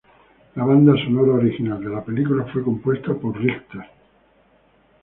[0.55, 3.85] La banda sonora original de la película fue compuesta por Richter.